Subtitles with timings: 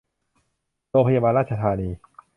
[0.89, 1.89] โรงพยาบาลราชธานี